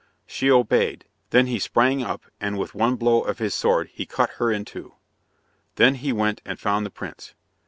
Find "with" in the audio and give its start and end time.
2.57-2.73